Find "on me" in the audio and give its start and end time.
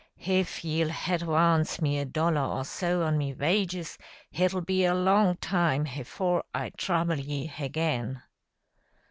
3.03-3.35